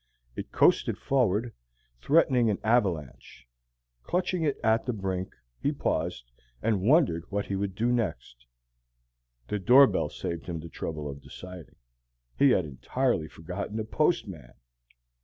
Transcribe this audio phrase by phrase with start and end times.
[0.35, 1.53] It coasted forward,
[2.01, 3.47] threatening an avalanche.
[4.01, 5.31] Clutching it at the brink,
[5.61, 8.47] he paused, and wondered what he would do next.
[9.47, 11.75] The door bell saved him the trouble of deciding.
[12.35, 14.53] He had entirely forgotten the postman!